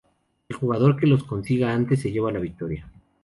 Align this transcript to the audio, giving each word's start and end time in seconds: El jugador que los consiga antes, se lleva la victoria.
El 0.49 0.55
jugador 0.55 0.99
que 0.99 1.05
los 1.05 1.23
consiga 1.23 1.71
antes, 1.71 2.01
se 2.01 2.11
lleva 2.11 2.31
la 2.31 2.39
victoria. 2.39 2.89